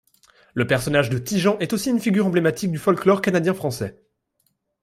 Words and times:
Le 0.55 0.65
personnage 0.65 1.11
de 1.11 1.19
Ti-Jean 1.19 1.59
est 1.59 1.73
aussi 1.73 1.91
une 1.91 1.99
figure 1.99 2.25
emblématique 2.25 2.71
du 2.71 2.79
folklore 2.79 3.21
canadien-français. 3.21 4.01